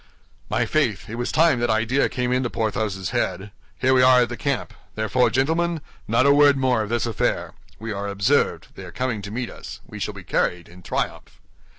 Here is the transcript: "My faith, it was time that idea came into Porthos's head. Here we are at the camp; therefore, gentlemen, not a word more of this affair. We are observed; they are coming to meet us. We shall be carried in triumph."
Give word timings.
"My 0.49 0.65
faith, 0.65 1.07
it 1.09 1.13
was 1.13 1.31
time 1.31 1.59
that 1.59 1.69
idea 1.69 2.09
came 2.09 2.31
into 2.31 2.49
Porthos's 2.49 3.11
head. 3.11 3.51
Here 3.77 3.93
we 3.93 4.01
are 4.01 4.21
at 4.21 4.29
the 4.29 4.35
camp; 4.35 4.73
therefore, 4.95 5.29
gentlemen, 5.29 5.79
not 6.07 6.25
a 6.25 6.33
word 6.33 6.57
more 6.57 6.81
of 6.81 6.89
this 6.89 7.05
affair. 7.05 7.53
We 7.77 7.91
are 7.91 8.07
observed; 8.07 8.69
they 8.73 8.83
are 8.85 8.91
coming 8.91 9.21
to 9.21 9.29
meet 9.29 9.51
us. 9.51 9.79
We 9.85 9.99
shall 9.99 10.15
be 10.15 10.23
carried 10.23 10.67
in 10.67 10.81
triumph." 10.81 11.39